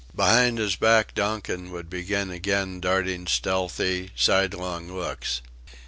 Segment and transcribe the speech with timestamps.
[0.15, 5.41] Behind his back Donkin would begin again darting stealthy, sidelong looks.